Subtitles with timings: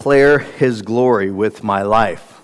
[0.00, 2.40] declare his glory with my life.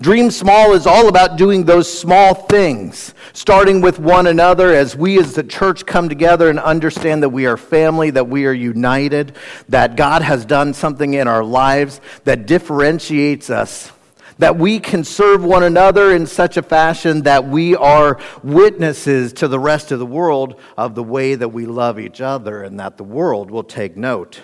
[0.00, 5.18] Dream Small is all about doing those small things, starting with one another as we
[5.18, 9.36] as the church come together and understand that we are family, that we are united,
[9.68, 13.92] that God has done something in our lives that differentiates us,
[14.38, 19.46] that we can serve one another in such a fashion that we are witnesses to
[19.46, 22.96] the rest of the world of the way that we love each other and that
[22.96, 24.40] the world will take note.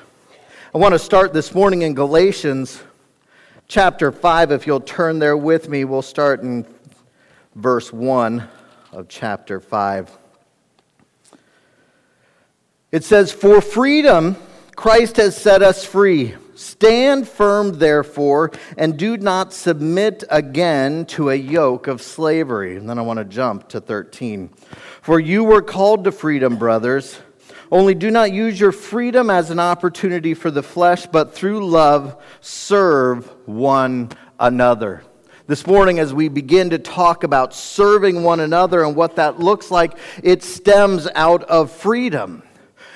[0.73, 2.81] I want to start this morning in Galatians
[3.67, 4.53] chapter 5.
[4.53, 6.65] If you'll turn there with me, we'll start in
[7.57, 8.49] verse 1
[8.93, 10.17] of chapter 5.
[12.93, 14.37] It says, For freedom
[14.77, 16.37] Christ has set us free.
[16.55, 22.77] Stand firm, therefore, and do not submit again to a yoke of slavery.
[22.77, 24.49] And then I want to jump to 13.
[25.03, 27.19] For you were called to freedom, brothers.
[27.73, 32.21] Only do not use your freedom as an opportunity for the flesh, but through love
[32.41, 35.05] serve one another.
[35.47, 39.71] This morning, as we begin to talk about serving one another and what that looks
[39.71, 42.43] like, it stems out of freedom.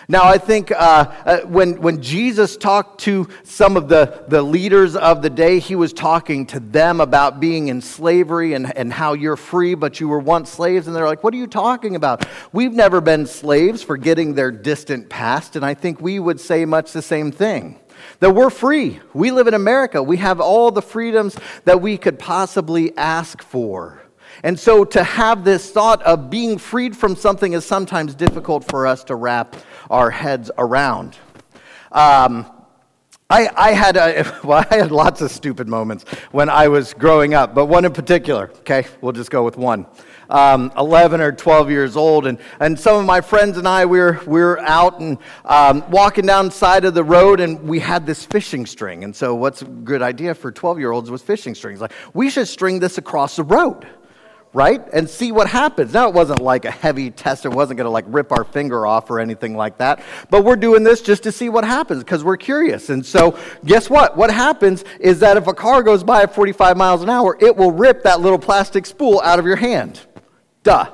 [0.07, 4.97] Now, I think uh, uh, when, when Jesus talked to some of the, the leaders
[4.97, 9.15] of the day, he was talking to them about being in slavery and, and how
[9.15, 10.87] you're free, but you were once slaves.
[10.87, 12.27] And they're like, What are you talking about?
[12.53, 15.57] We've never been slaves, forgetting their distant past.
[15.57, 17.81] And I think we would say much the same thing
[18.21, 19.01] that we're free.
[19.15, 24.04] We live in America, we have all the freedoms that we could possibly ask for.
[24.45, 28.87] And so to have this thought of being freed from something is sometimes difficult for
[28.87, 29.57] us to wrap
[29.89, 31.17] our heads around.
[31.91, 32.45] Um,
[33.31, 37.33] I, I, had a, well, I had lots of stupid moments when I was growing
[37.33, 38.87] up, but one in particular, okay?
[39.01, 39.87] We'll just go with one.
[40.29, 43.99] Um, 11 or 12 years old, and, and some of my friends and I, we
[43.99, 47.79] were, we were out and um, walking down the side of the road, and we
[47.79, 49.05] had this fishing string.
[49.05, 51.81] And so, what's a good idea for 12 year olds was fishing strings?
[51.81, 53.87] Like, we should string this across the road
[54.55, 54.81] right?
[54.93, 55.93] And see what happens.
[55.93, 58.87] Now, it wasn't like a heavy test, it wasn't going to like rip our finger
[58.87, 60.03] off or anything like that.
[60.31, 62.89] But we're doing this just to see what happens because we're curious.
[62.89, 64.17] And so, guess what?
[64.17, 67.55] What happens is that if a car goes by at 45 miles an hour, it
[67.55, 70.01] will rip that little plastic spool out of your hand.
[70.63, 70.91] Duh.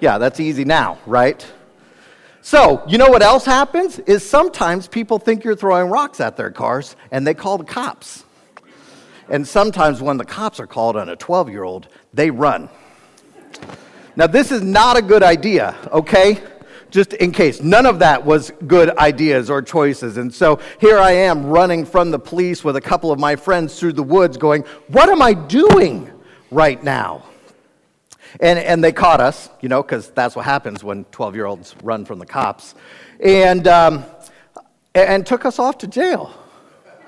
[0.00, 1.46] Yeah, that's easy now, right?
[2.40, 3.98] So, you know what else happens?
[3.98, 8.24] Is sometimes people think you're throwing rocks at their cars and they call the cops.
[9.30, 12.68] And sometimes when the cops are called on a 12 year old, they run.
[14.16, 16.42] Now, this is not a good idea, okay?
[16.90, 17.62] Just in case.
[17.62, 20.16] None of that was good ideas or choices.
[20.16, 23.78] And so here I am running from the police with a couple of my friends
[23.78, 26.10] through the woods going, What am I doing
[26.50, 27.24] right now?
[28.40, 31.76] And, and they caught us, you know, because that's what happens when 12 year olds
[31.82, 32.74] run from the cops,
[33.20, 34.04] and, um,
[34.94, 36.32] and took us off to jail.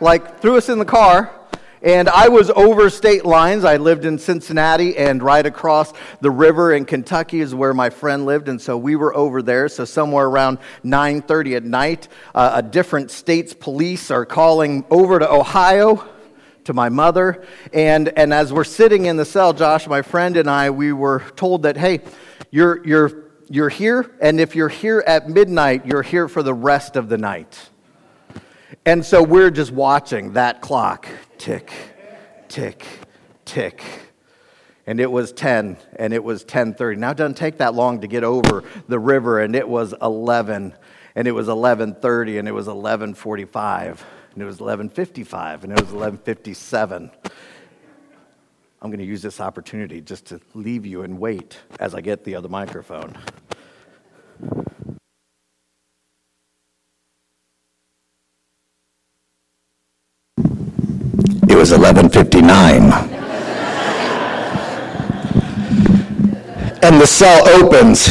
[0.01, 1.33] Like, threw us in the car
[1.83, 3.65] and I was over state lines.
[3.65, 8.25] I lived in Cincinnati, and right across the river in Kentucky is where my friend
[8.25, 9.69] lived, and so we were over there.
[9.69, 15.31] So somewhere around 9:30 at night, uh, a different state's police are calling over to
[15.31, 16.09] Ohio
[16.65, 17.45] to my mother.
[17.73, 21.25] And, and as we're sitting in the cell, Josh, my friend, and I, we were
[21.35, 22.01] told that, hey,
[22.51, 26.97] you're, you're, you're here, and if you're here at midnight, you're here for the rest
[26.97, 27.71] of the night.
[28.85, 31.09] And so we're just watching that clock
[31.43, 31.73] tick,
[32.47, 32.87] tick,
[33.45, 33.83] tick.
[34.87, 36.99] And it was 10 and it was 10:30.
[36.99, 40.73] Now it doesn't take that long to get over the river and it was 11
[41.17, 44.05] and it was 11:30 and it was 11:45
[44.35, 47.11] and it was 11:55 and it was 11:57.
[48.81, 52.23] I'm going to use this opportunity just to leave you and wait as I get
[52.23, 53.19] the other microphone.
[61.63, 62.91] Was 11:59.
[66.83, 68.09] and the cell opens,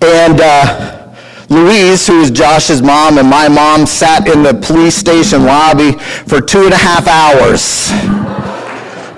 [0.00, 1.14] and uh,
[1.48, 5.92] Louise, who is Josh's mom, and my mom sat in the police station lobby
[6.26, 7.92] for two and a half hours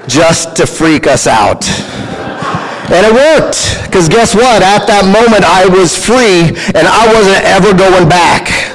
[0.06, 1.67] just to freak us out.
[2.93, 4.62] And it worked, because guess what?
[4.62, 8.74] At that moment, I was free, and I wasn't ever going back.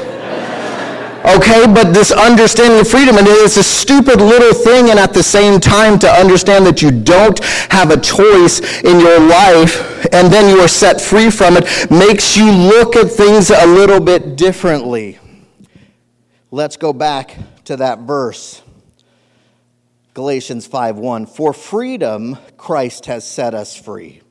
[1.25, 5.21] Okay, but this understanding of freedom, and it's a stupid little thing, and at the
[5.21, 10.49] same time to understand that you don't have a choice in your life, and then
[10.49, 15.19] you are set free from it, makes you look at things a little bit differently.
[16.51, 17.35] Let's go back
[17.65, 18.61] to that verse.
[20.13, 24.21] Galatians 5:1 For freedom Christ has set us free.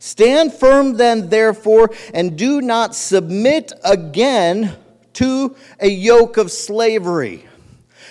[0.00, 4.76] Stand firm then therefore and do not submit again
[5.14, 7.46] to a yoke of slavery.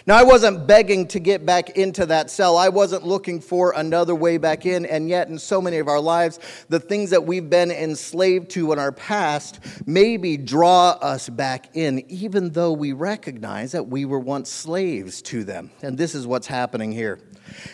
[0.08, 2.58] Now, I wasn't begging to get back into that cell.
[2.58, 4.86] I wasn't looking for another way back in.
[4.86, 6.40] And yet, in so many of our lives,
[6.70, 12.04] the things that we've been enslaved to in our past maybe draw us back in,
[12.10, 15.70] even though we recognize that we were once slaves to them.
[15.84, 17.20] And this is what's happening here.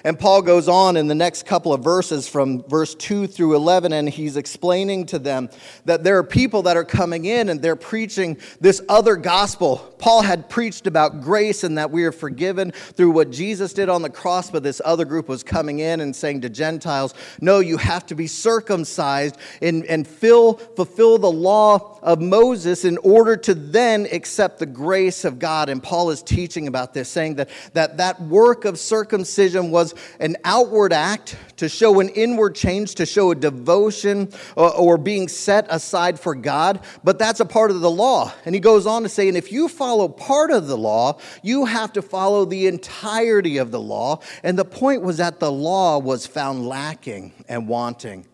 [0.03, 3.93] And Paul goes on in the next couple of verses from verse 2 through 11,
[3.93, 5.49] and he's explaining to them
[5.85, 9.77] that there are people that are coming in and they're preaching this other gospel.
[9.99, 14.01] Paul had preached about grace and that we are forgiven through what Jesus did on
[14.01, 17.77] the cross, but this other group was coming in and saying to Gentiles, No, you
[17.77, 23.53] have to be circumcised and, and fill, fulfill the law of Moses in order to
[23.53, 25.69] then accept the grace of God.
[25.69, 30.35] And Paul is teaching about this, saying that that, that work of circumcision was an
[30.43, 35.65] outward act to show an inward change, to show a devotion or, or, being set
[35.69, 38.31] aside for God, but that's a part of the law.
[38.45, 41.65] And he goes on to say, and if you follow part of the law, you
[41.65, 44.19] have to follow the entirety of the law.
[44.43, 48.25] And the point was that the law was found lacking and wanting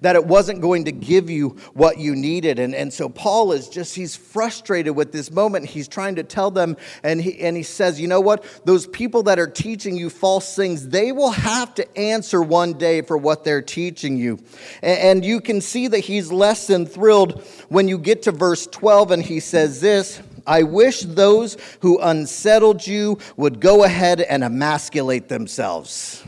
[0.00, 2.58] that it wasn't going to give you what you needed.
[2.58, 5.66] And, and so Paul is just, he's frustrated with this moment.
[5.66, 8.44] He's trying to tell them, and he, and he says, you know what?
[8.64, 13.02] Those people that are teaching you false things, they will have to answer one day
[13.02, 14.38] for what they're teaching you.
[14.82, 18.66] And, and you can see that he's less than thrilled when you get to verse
[18.66, 20.20] 12 and he says this.
[20.46, 26.22] I wish those who unsettled you would go ahead and emasculate themselves.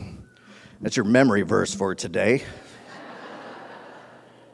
[0.81, 2.45] That's your memory verse for today.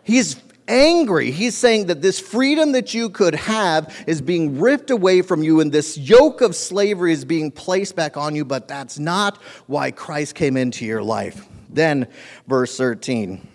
[0.03, 1.31] He's angry.
[1.31, 5.61] He's saying that this freedom that you could have is being ripped away from you,
[5.61, 9.91] and this yoke of slavery is being placed back on you, but that's not why
[9.91, 11.47] Christ came into your life.
[11.69, 12.09] Then,
[12.47, 13.47] verse 13,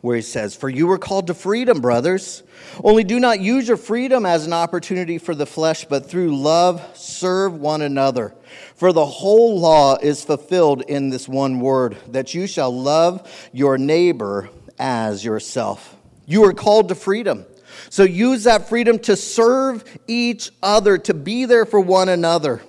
[0.00, 2.42] where he says, For you were called to freedom, brothers.
[2.82, 6.82] Only do not use your freedom as an opportunity for the flesh, but through love
[6.96, 8.34] serve one another.
[8.76, 13.78] For the whole law is fulfilled in this one word that you shall love your
[13.78, 15.96] neighbor as yourself.
[16.26, 17.44] You are called to freedom.
[17.88, 22.62] So use that freedom to serve each other, to be there for one another.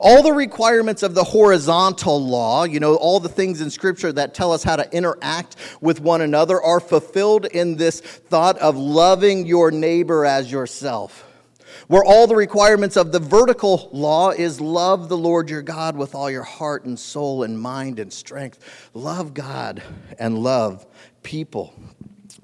[0.00, 4.34] All the requirements of the horizontal law, you know, all the things in Scripture that
[4.34, 9.46] tell us how to interact with one another, are fulfilled in this thought of loving
[9.46, 11.24] your neighbor as yourself.
[11.86, 16.14] Where all the requirements of the vertical law is love the Lord your God with
[16.14, 18.90] all your heart and soul and mind and strength.
[18.92, 19.82] Love God
[20.18, 20.86] and love
[21.22, 21.72] people.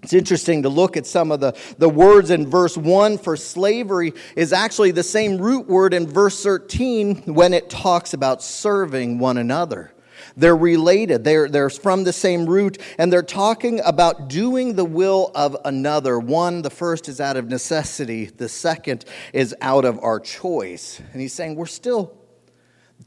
[0.05, 4.13] It's interesting to look at some of the, the words in verse 1 for slavery
[4.37, 9.39] is actually the same root word in verse 13 when it talks about serving one
[9.39, 9.95] another.
[10.37, 15.31] They're related, they're, they're from the same root, and they're talking about doing the will
[15.35, 16.19] of another.
[16.19, 21.01] One, the first is out of necessity, the second is out of our choice.
[21.13, 22.15] And he's saying we're still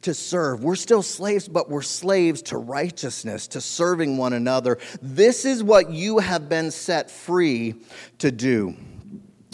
[0.02, 0.64] to serve.
[0.64, 4.78] We're still slaves, but we're slaves to righteousness, to serving one another.
[5.02, 7.76] This is what you have been set free
[8.20, 8.76] to do.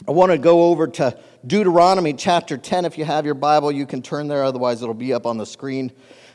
[0.07, 2.85] I want to go over to Deuteronomy chapter 10.
[2.85, 5.45] If you have your Bible, you can turn there, otherwise, it'll be up on the
[5.45, 5.91] screen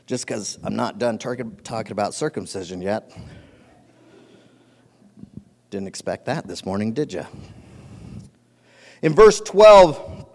[0.06, 3.12] just because I'm not done talking about circumcision yet.
[5.70, 7.26] Didn't expect that this morning, did you?
[9.02, 10.26] In verse 12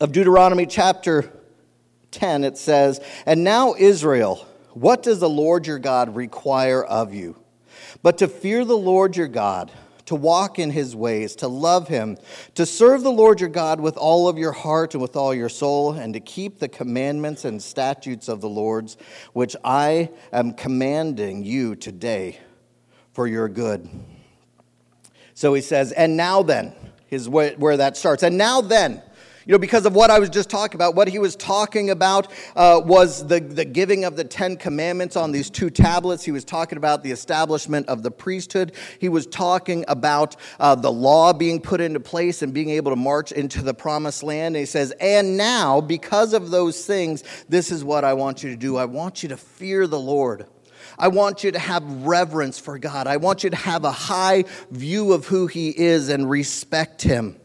[0.00, 1.32] of Deuteronomy chapter
[2.14, 7.36] 10, it says, And now, Israel, what does the Lord your God require of you?
[8.02, 9.70] But to fear the Lord your God,
[10.06, 12.18] to walk in his ways, to love him,
[12.54, 15.48] to serve the Lord your God with all of your heart and with all your
[15.48, 18.96] soul, and to keep the commandments and statutes of the Lord's,
[19.32, 22.38] which I am commanding you today
[23.12, 23.88] for your good.
[25.34, 26.74] So he says, And now then,
[27.10, 28.22] is where that starts.
[28.22, 29.02] And now then,
[29.46, 32.30] you know, because of what I was just talking about, what he was talking about
[32.56, 36.24] uh, was the, the giving of the Ten Commandments on these two tablets.
[36.24, 38.72] He was talking about the establishment of the priesthood.
[38.98, 42.96] He was talking about uh, the law being put into place and being able to
[42.96, 44.56] march into the promised land.
[44.56, 48.50] And he says, And now, because of those things, this is what I want you
[48.50, 48.78] to do.
[48.78, 50.46] I want you to fear the Lord.
[50.98, 53.06] I want you to have reverence for God.
[53.06, 57.36] I want you to have a high view of who He is and respect Him.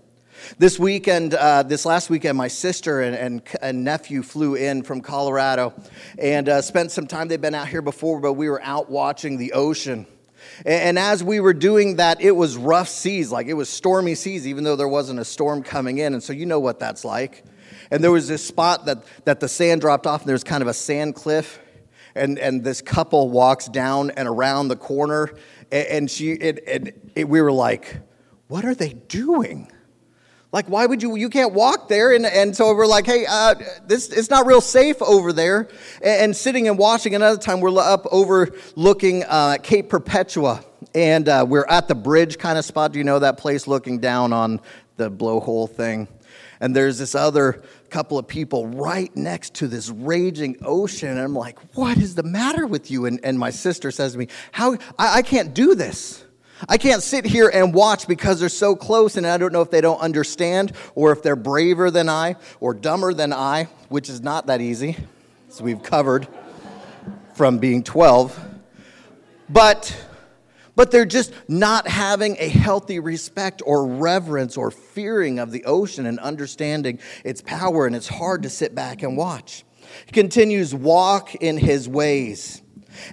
[0.57, 5.01] This weekend, uh, this last weekend, my sister and, and, and, nephew flew in from
[5.01, 5.73] Colorado
[6.17, 7.27] and uh, spent some time.
[7.27, 10.05] They've been out here before, but we were out watching the ocean.
[10.65, 14.15] And, and as we were doing that, it was rough seas, like it was stormy
[14.15, 16.13] seas, even though there wasn't a storm coming in.
[16.13, 17.43] And so you know what that's like.
[17.91, 20.67] And there was this spot that, that the sand dropped off, and there's kind of
[20.67, 21.59] a sand cliff.
[22.15, 25.31] And, and this couple walks down and around the corner,
[25.71, 27.97] and, and she, and, and it, we were like,
[28.47, 29.71] what are they doing?
[30.51, 31.15] Like, why would you?
[31.15, 32.11] You can't walk there.
[32.13, 35.69] And, and so we're like, hey, uh, this it's not real safe over there.
[36.01, 40.63] And, and, sitting and watching another time, we're up overlooking uh, Cape Perpetua.
[40.95, 42.93] And uh, we're at the bridge kind of spot.
[42.93, 44.59] Do you know that place looking down on
[44.97, 46.07] the blowhole thing?
[46.59, 51.09] And there's this other couple of people right next to this raging ocean.
[51.09, 53.05] And I'm like, what is the matter with you?
[53.05, 56.23] And, and my sister says to me, how, I, I can't do this.
[56.67, 59.71] I can't sit here and watch because they're so close, and I don't know if
[59.71, 64.21] they don't understand or if they're braver than I or dumber than I, which is
[64.21, 64.97] not that easy,
[65.47, 66.27] as we've covered
[67.35, 68.37] from being 12.
[69.49, 69.95] But,
[70.75, 76.05] but they're just not having a healthy respect or reverence or fearing of the ocean
[76.05, 79.63] and understanding its power, and it's hard to sit back and watch.
[80.05, 82.61] He continues, walk in his ways.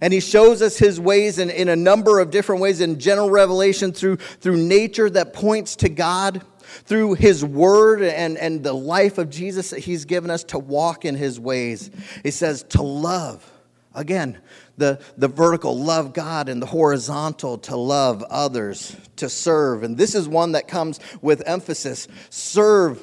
[0.00, 3.30] And he shows us his ways in, in a number of different ways in general
[3.30, 6.42] revelation through, through nature that points to God,
[6.84, 11.04] through his word and, and the life of Jesus that he's given us to walk
[11.04, 11.90] in his ways.
[12.22, 13.50] He says to love.
[13.94, 14.38] Again,
[14.76, 19.82] the, the vertical, love God, and the horizontal, to love others, to serve.
[19.82, 23.02] And this is one that comes with emphasis serve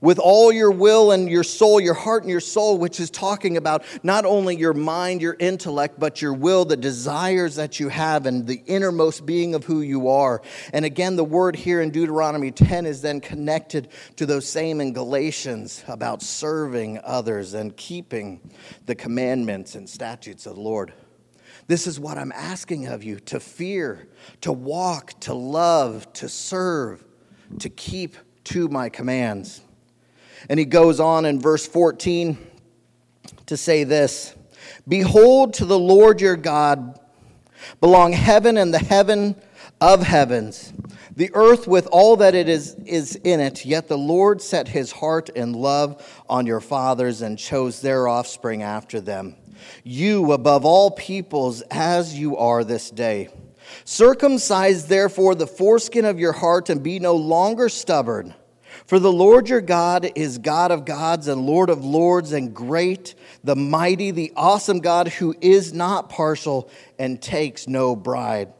[0.00, 3.56] with all your will and your soul, your heart and your soul, which is talking
[3.56, 8.26] about not only your mind, your intellect, but your will, the desires that you have,
[8.26, 10.42] and the innermost being of who you are.
[10.72, 14.92] And again, the word here in Deuteronomy 10 is then connected to those same in
[14.92, 18.40] Galatians about serving others and keeping
[18.86, 20.92] the commandments and statutes of the Lord.
[21.66, 24.08] This is what I'm asking of you to fear,
[24.40, 27.04] to walk, to love, to serve,
[27.58, 29.60] to keep to my commands.
[30.48, 32.38] And he goes on in verse 14
[33.46, 34.34] to say this
[34.86, 36.98] Behold, to the Lord your God
[37.80, 39.36] belong heaven and the heaven
[39.80, 40.72] of heavens,
[41.14, 43.64] the earth with all that it is, is in it.
[43.64, 48.62] Yet the Lord set his heart and love on your fathers and chose their offspring
[48.62, 49.36] after them.
[49.82, 53.28] You above all peoples, as you are this day.
[53.84, 58.34] Circumcise therefore the foreskin of your heart and be no longer stubborn.
[58.88, 63.14] For the Lord your God is God of gods and Lord of lords, and great,
[63.44, 68.50] the mighty, the awesome God who is not partial and takes no bribe.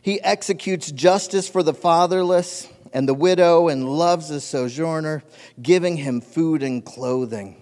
[0.00, 5.22] He executes justice for the fatherless and the widow and loves the sojourner,
[5.60, 7.60] giving him food and clothing.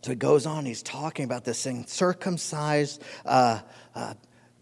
[0.00, 3.60] So it goes on, he's talking about this thing circumcised, uh,
[3.94, 4.14] uh,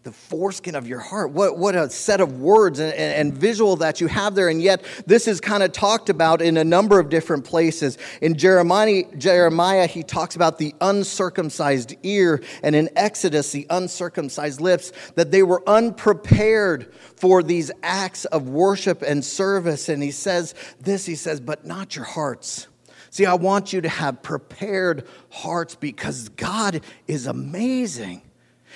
[0.07, 1.31] the foreskin of your heart.
[1.31, 4.47] What, what a set of words and, and, and visual that you have there.
[4.47, 7.97] And yet, this is kind of talked about in a number of different places.
[8.21, 14.93] In Jeremiah, Jeremiah, he talks about the uncircumcised ear, and in Exodus, the uncircumcised lips,
[15.15, 19.89] that they were unprepared for these acts of worship and service.
[19.89, 22.67] And he says this he says, but not your hearts.
[23.09, 28.21] See, I want you to have prepared hearts because God is amazing.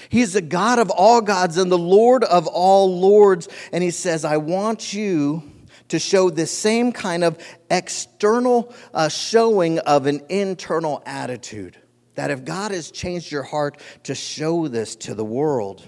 [0.09, 3.47] He is the God of all gods and the Lord of all lords.
[3.71, 5.43] And he says, I want you
[5.89, 7.37] to show this same kind of
[7.69, 11.77] external uh, showing of an internal attitude.
[12.15, 15.85] That if God has changed your heart to show this to the world.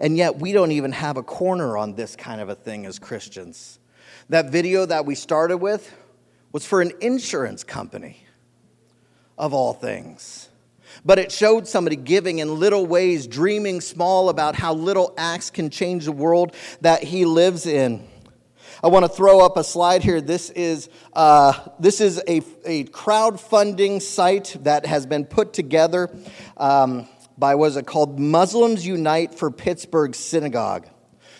[0.00, 2.98] And yet, we don't even have a corner on this kind of a thing as
[2.98, 3.78] Christians.
[4.28, 5.92] That video that we started with
[6.52, 8.24] was for an insurance company,
[9.36, 10.47] of all things.
[11.04, 15.70] But it showed somebody giving in little ways, dreaming small about how little acts can
[15.70, 18.06] change the world that he lives in.
[18.82, 20.20] I want to throw up a slide here.
[20.20, 26.08] This is, uh, this is a, a crowdfunding site that has been put together
[26.56, 28.20] um, by, what is it called?
[28.20, 30.86] Muslims Unite for Pittsburgh Synagogue.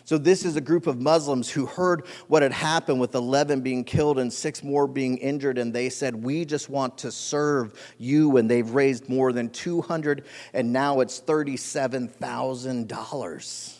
[0.08, 3.84] So, this is a group of Muslims who heard what had happened with 11 being
[3.84, 8.38] killed and six more being injured, and they said, We just want to serve you.
[8.38, 10.24] And they've raised more than 200,
[10.54, 13.76] and now it's $37,000.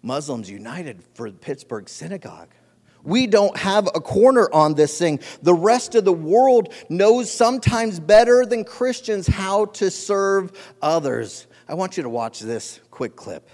[0.00, 2.48] Muslims United for the Pittsburgh Synagogue.
[3.02, 5.20] We don't have a corner on this thing.
[5.42, 11.46] The rest of the world knows sometimes better than Christians how to serve others.
[11.68, 13.46] I want you to watch this quick clip.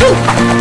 [0.00, 0.59] Pick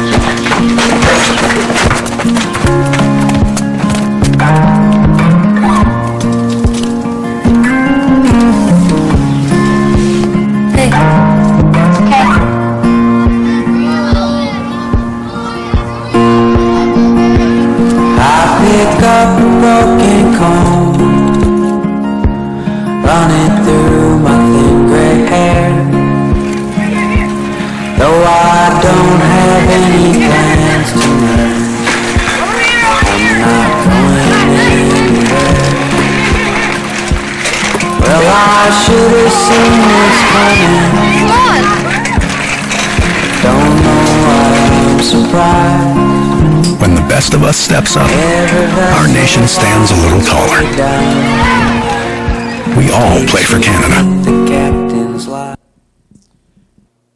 [52.80, 53.98] We all play for Canada.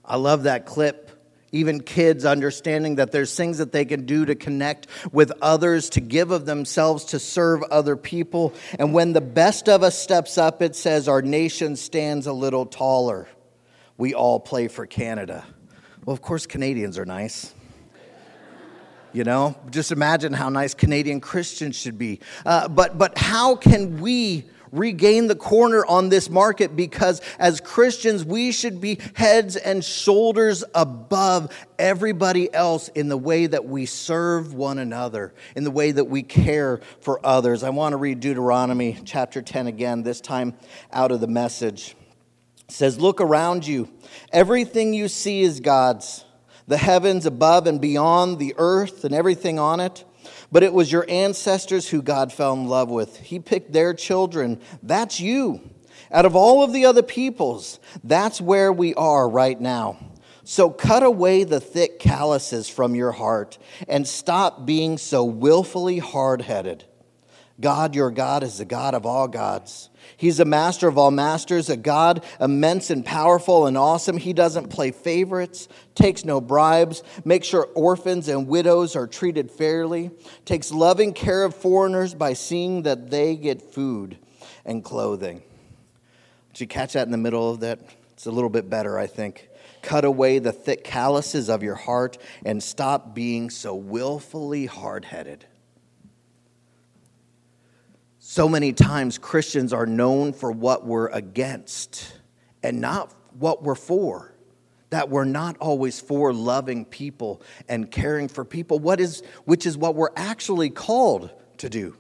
[0.04, 1.10] I love that clip.
[1.54, 6.02] Even kids understanding that there's things that they can do to connect with others, to
[6.02, 8.54] give of themselves, to serve other people.
[8.78, 12.66] And when the best of us steps up, it says our nation stands a little
[12.66, 13.30] taller.
[13.98, 15.46] We all play for Canada.
[16.04, 17.54] Well, of course, Canadians are nice.
[19.14, 22.20] You know, just imagine how nice Canadian Christians should be.
[22.46, 24.44] Uh, but, but how can we
[24.74, 26.76] regain the corner on this market?
[26.76, 33.46] Because as Christians, we should be heads and shoulders above everybody else in the way
[33.46, 37.64] that we serve one another, in the way that we care for others.
[37.64, 40.56] I want to read Deuteronomy chapter 10 again, this time
[40.92, 41.96] out of the message.
[42.68, 43.90] It says, Look around you.
[44.32, 46.26] Everything you see is God's
[46.68, 50.06] the heavens above and beyond, the earth and everything on it.
[50.52, 53.18] But it was your ancestors who God fell in love with.
[53.18, 54.60] He picked their children.
[54.82, 55.62] That's you.
[56.12, 59.98] Out of all of the other peoples, that's where we are right now.
[60.44, 66.42] So cut away the thick calluses from your heart and stop being so willfully hard
[66.42, 66.84] headed.
[67.64, 69.90] God, your God, is the God of all gods.
[70.18, 74.18] He's a master of all masters, a God immense and powerful and awesome.
[74.18, 80.12] He doesn't play favorites, takes no bribes, makes sure orphans and widows are treated fairly,
[80.44, 84.18] takes loving care of foreigners by seeing that they get food
[84.66, 85.42] and clothing.
[86.52, 87.80] Did you catch that in the middle of that?
[88.12, 89.48] It's a little bit better, I think.
[89.82, 95.46] Cut away the thick calluses of your heart and stop being so willfully hard headed.
[98.26, 102.14] So many times Christians are known for what we're against
[102.64, 104.34] and not what we're for.
[104.92, 109.78] That we're not always for loving people and caring for people, what is, which is
[109.78, 111.98] what we're actually called to do.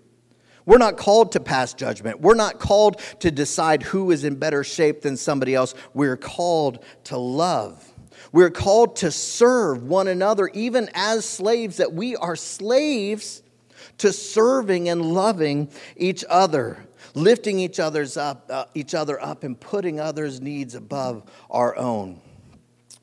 [0.65, 2.21] We're not called to pass judgment.
[2.21, 5.75] We're not called to decide who is in better shape than somebody else.
[5.93, 7.85] We're called to love.
[8.31, 13.42] We're called to serve one another, even as slaves, that we are slaves
[13.99, 19.59] to serving and loving each other, lifting each other's up, uh, each other up, and
[19.59, 22.19] putting others' needs above our own.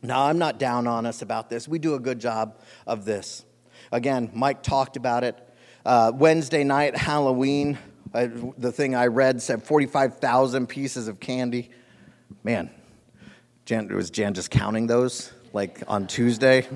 [0.03, 1.68] Now, I'm not down on us about this.
[1.68, 3.44] We do a good job of this.
[3.92, 5.37] Again, Mike talked about it.
[5.85, 7.79] Uh, Wednesday night, Halloween,
[8.14, 11.70] uh, the thing I read said 45,000 pieces of candy.
[12.42, 12.70] Man,
[13.66, 16.66] Jan, was Jan just counting those like on Tuesday?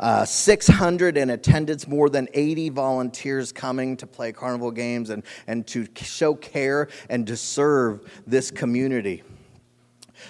[0.00, 5.66] Uh, 600 in attendance, more than 80 volunteers coming to play carnival games and, and
[5.66, 9.22] to show care and to serve this community.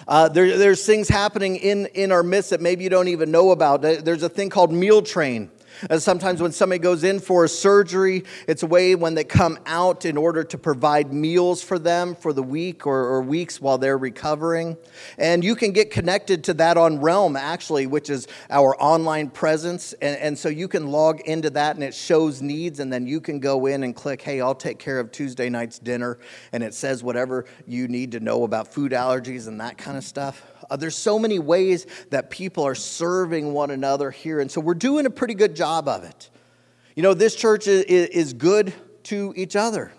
[0.09, 3.51] Uh, there, there's things happening in, in our midst that maybe you don't even know
[3.51, 3.81] about.
[3.81, 5.49] There's a thing called Meal Train.
[5.97, 10.05] Sometimes when somebody goes in for a surgery, it's a way when they come out
[10.05, 13.97] in order to provide meals for them for the week or, or weeks while they're
[13.97, 14.77] recovering.
[15.17, 19.93] And you can get connected to that on Realm, actually, which is our online presence.
[19.93, 23.21] And, and so you can log into that and it shows needs, and then you
[23.21, 26.19] can go in and click, hey, I'll take care of Tuesday night's dinner.
[26.51, 30.03] And it says whatever you need to know about food allergies and that kind of
[30.03, 30.50] stuff.
[30.71, 34.39] Uh, there's so many ways that people are serving one another here.
[34.39, 36.29] And so we're doing a pretty good job of it.
[36.95, 39.91] You know, this church is, is good to each other.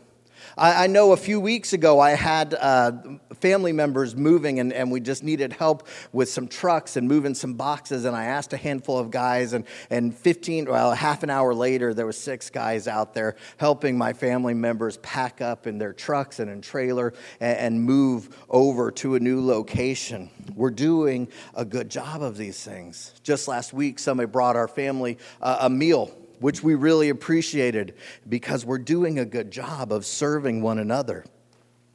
[0.56, 2.92] I, I know a few weeks ago I had uh,
[3.40, 7.54] family members moving and, and we just needed help with some trucks and moving some
[7.54, 8.04] boxes.
[8.04, 11.94] And I asked a handful of guys, and, and 15, well, half an hour later,
[11.94, 16.38] there was six guys out there helping my family members pack up in their trucks
[16.38, 20.30] and in trailer and, and move over to a new location.
[20.54, 23.14] We're doing a good job of these things.
[23.22, 26.10] Just last week, somebody brought our family uh, a meal
[26.42, 27.94] which we really appreciated
[28.28, 31.24] because we're doing a good job of serving one another.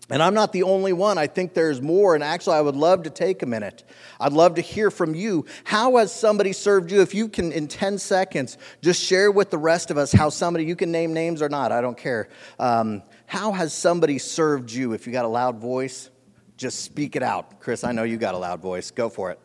[0.09, 1.17] And I'm not the only one.
[1.17, 2.15] I think there's more.
[2.15, 3.83] And actually, I would love to take a minute.
[4.21, 5.45] I'd love to hear from you.
[5.65, 7.01] How has somebody served you?
[7.01, 10.63] If you can, in 10 seconds, just share with the rest of us how somebody,
[10.63, 12.29] you can name names or not, I don't care.
[12.57, 14.93] Um, how has somebody served you?
[14.93, 16.09] If you got a loud voice,
[16.55, 17.59] just speak it out.
[17.59, 18.91] Chris, I know you got a loud voice.
[18.91, 19.39] Go for it.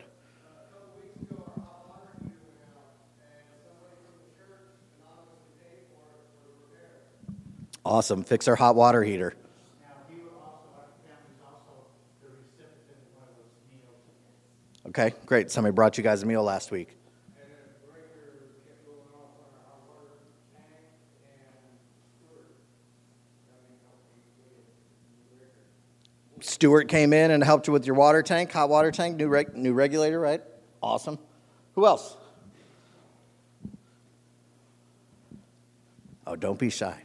[7.93, 8.23] Awesome.
[8.23, 9.35] Fix our hot water heater.
[14.87, 15.51] Okay, great.
[15.51, 16.97] Somebody brought you guys a meal last week.
[26.39, 29.55] Stewart came in and helped you with your water tank, hot water tank, new reg-
[29.55, 30.41] new regulator, right?
[30.81, 31.19] Awesome.
[31.75, 32.17] Who else?
[36.25, 36.99] Oh, don't be shy.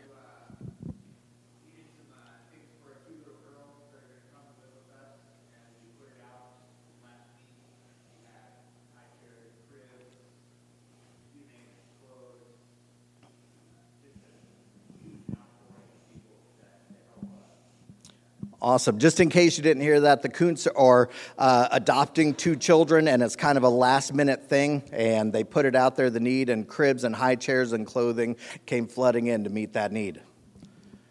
[18.60, 18.98] Awesome.
[18.98, 23.22] Just in case you didn't hear that, the Kuntz are uh, adopting two children, and
[23.22, 24.82] it's kind of a last minute thing.
[24.90, 28.36] And they put it out there the need, and cribs and high chairs and clothing
[28.66, 30.20] came flooding in to meet that need.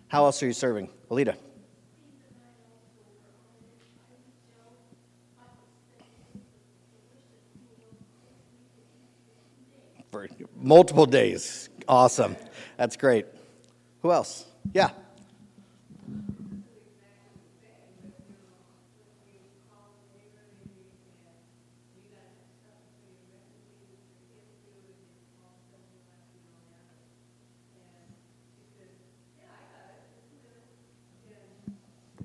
[0.10, 0.90] How else are you serving?
[1.10, 1.36] Alita.
[10.12, 11.70] For multiple days.
[11.88, 12.36] Awesome.
[12.76, 13.26] That's great.
[14.02, 14.46] Who else?
[14.74, 14.90] Yeah.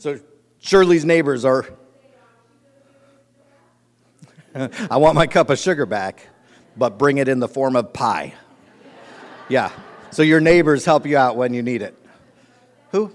[0.02, 0.18] So
[0.58, 1.64] Shirley's neighbors are.
[4.90, 6.26] I want my cup of sugar back,
[6.76, 8.34] but bring it in the form of pie.
[9.48, 9.70] Yeah.
[10.10, 11.94] So your neighbors help you out when you need it.
[12.90, 13.12] Who?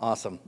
[0.00, 0.40] Awesome.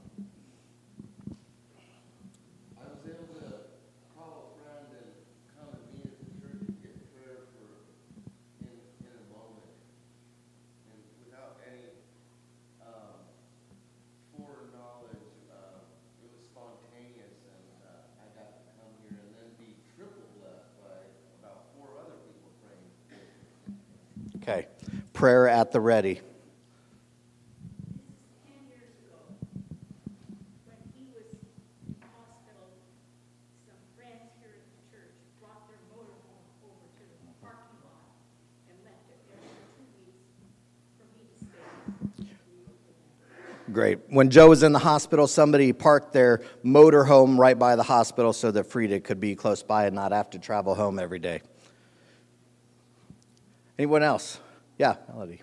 [24.51, 24.67] Okay.
[25.21, 26.23] Prayer at the ready.
[43.71, 43.99] Great.
[44.09, 48.51] When Joe was in the hospital, somebody parked their motorhome right by the hospital so
[48.53, 51.43] that Frida could be close by and not have to travel home every day.
[53.79, 54.41] Anyone else?
[54.81, 55.43] Yeah, Melody.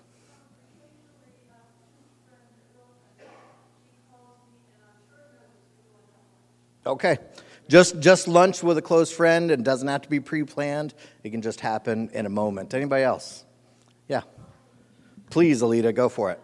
[6.84, 7.18] Okay.
[7.68, 10.92] Just just lunch with a close friend and doesn't have to be pre-planned.
[11.22, 12.74] It can just happen in a moment.
[12.74, 13.44] Anybody else?
[14.08, 14.22] Yeah.
[15.30, 16.40] Please, Alita, go for it.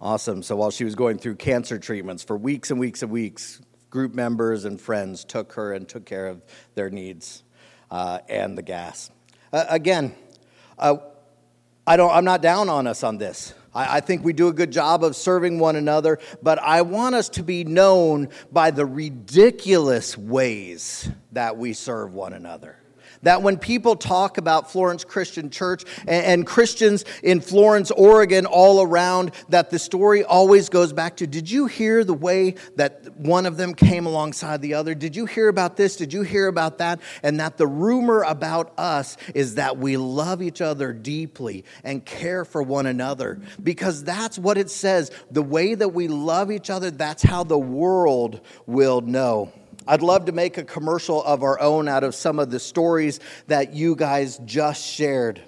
[0.00, 0.44] Awesome.
[0.44, 4.14] So while she was going through cancer treatments for weeks and weeks and weeks, group
[4.14, 6.42] members and friends took her and took care of
[6.74, 7.42] their needs
[7.90, 9.10] uh, and the gas.
[9.52, 10.14] Uh, again,
[10.78, 10.98] uh,
[11.86, 13.54] I don't, I'm not down on us on this.
[13.74, 17.16] I, I think we do a good job of serving one another, but I want
[17.16, 22.76] us to be known by the ridiculous ways that we serve one another.
[23.22, 28.82] That when people talk about Florence Christian Church and, and, Christians in Florence, Oregon, all
[28.82, 33.46] around, that the story always goes back to did you hear the way that one
[33.46, 34.94] of them came alongside the other?
[34.94, 35.96] Did you hear about this?
[35.96, 37.00] Did you hear about that?
[37.22, 42.44] And that the rumor about us is that we love each other deeply and care
[42.44, 45.10] for one another because that's what it says.
[45.30, 49.52] The way that we love each other, that's how the world will know.
[49.88, 53.20] I'd love to make a commercial of our own out of some of the stories
[53.46, 55.40] that you guys just shared.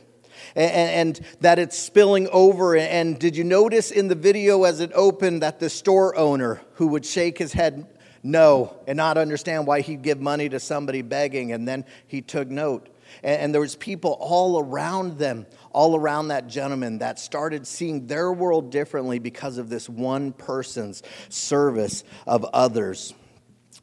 [0.56, 2.74] And, and, that it's spilling over.
[2.74, 6.86] And did you notice in the video as it opened that the store owner who
[6.88, 7.86] would shake his head
[8.22, 12.48] no and not understand why he'd give money to somebody begging, and then he took
[12.48, 12.88] note.
[13.22, 18.06] And, and there was people all around them, all around that gentleman that started seeing
[18.06, 23.12] their world differently because of this one person's service of others.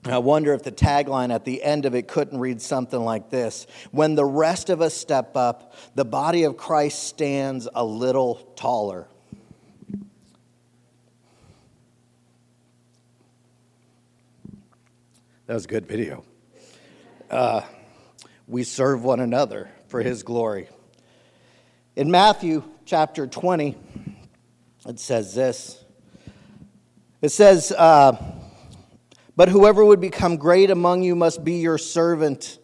[0.09, 3.67] I wonder if the tagline at the end of it couldn't read something like this
[3.91, 9.07] When the rest of us step up, the body of Christ stands a little taller.
[15.47, 16.25] That was a good video.
[17.29, 17.61] Uh,
[18.47, 20.67] we serve one another for his glory.
[21.95, 23.77] In Matthew chapter 20,
[24.87, 25.83] it says this.
[27.21, 28.36] It says, uh,
[29.37, 32.57] But whoever would become great among you must be your servant.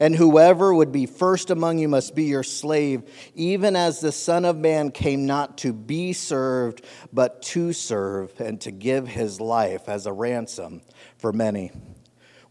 [0.00, 3.02] And whoever would be first among you must be your slave,
[3.34, 8.60] even as the Son of Man came not to be served, but to serve, and
[8.62, 10.82] to give his life as a ransom
[11.18, 11.70] for many.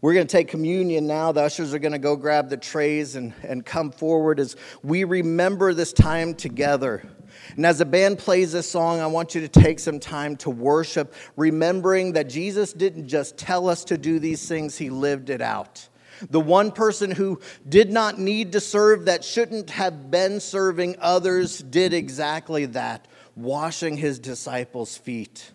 [0.00, 1.32] We're going to take communion now.
[1.32, 5.04] The ushers are going to go grab the trays and, and come forward as we
[5.04, 7.08] remember this time together.
[7.56, 10.50] And as the band plays this song, I want you to take some time to
[10.50, 15.40] worship, remembering that Jesus didn't just tell us to do these things, he lived it
[15.40, 15.88] out.
[16.30, 21.58] The one person who did not need to serve, that shouldn't have been serving others,
[21.58, 25.50] did exactly that, washing his disciples' feet,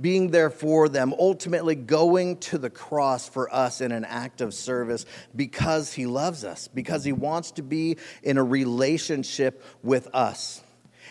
[0.00, 4.52] being there for them, ultimately going to the cross for us in an act of
[4.52, 10.63] service because he loves us, because he wants to be in a relationship with us.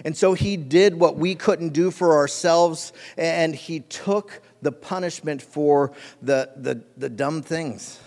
[0.03, 5.41] And so he did what we couldn't do for ourselves, and he took the punishment
[5.41, 7.99] for the, the, the dumb things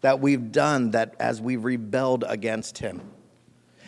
[0.00, 3.00] that we've done that as we've rebelled against him.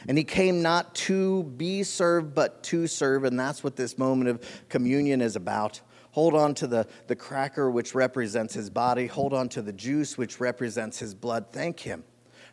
[0.09, 3.25] And he came not to be served, but to serve.
[3.25, 5.81] And that's what this moment of communion is about.
[6.13, 9.07] Hold on to the, the cracker, which represents his body.
[9.09, 11.47] Hold on to the juice, which represents his blood.
[11.51, 12.05] Thank him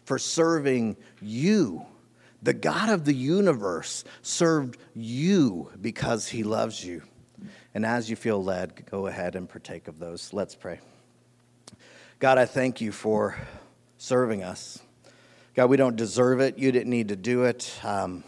[0.04, 1.86] for serving you.
[2.44, 7.02] The God of the universe served you because he loves you.
[7.74, 10.34] And as you feel led, go ahead and partake of those.
[10.34, 10.82] Let's pray.
[12.20, 13.38] God, I thank you for
[13.98, 14.82] serving us.
[15.56, 16.58] God, we don't deserve it.
[16.58, 17.74] You didn't need to do it.
[17.82, 18.26] Um,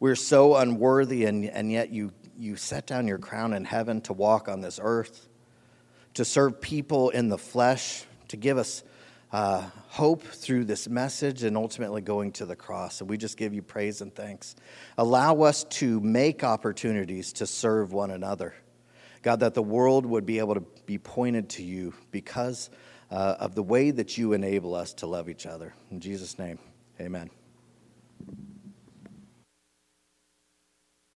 [0.00, 4.14] we're so unworthy, and, and yet you, you set down your crown in heaven to
[4.14, 5.28] walk on this earth,
[6.14, 8.82] to serve people in the flesh, to give us
[9.32, 13.00] uh, hope through this message, and ultimately going to the cross.
[13.00, 14.54] And we just give you praise and thanks.
[14.98, 18.54] Allow us to make opportunities to serve one another.
[19.22, 22.70] God, that the world would be able to be pointed to you because
[23.10, 25.74] uh, of the way that you enable us to love each other.
[25.90, 26.58] In Jesus' name,
[27.00, 27.30] amen.